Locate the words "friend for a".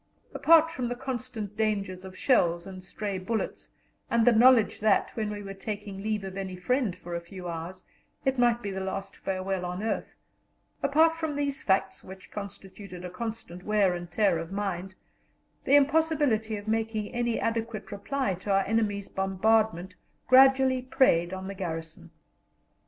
6.55-7.19